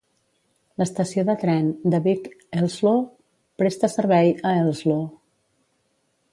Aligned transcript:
L'estació 0.81 1.25
de 1.27 1.35
tren 1.43 1.67
de 1.95 1.99
Beek-Elsloo 2.07 3.05
presta 3.63 3.93
servei 3.97 4.35
a 4.53 4.57
Elsloo. 4.65 5.07